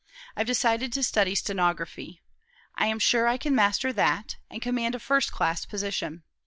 [0.35, 2.23] I've decided to study stenography.
[2.73, 6.23] I am sure I can master that, and command a first class position.